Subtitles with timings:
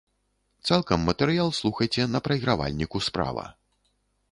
[0.69, 3.47] Цалкам матэрыял слухайце на прайгравальніку справа.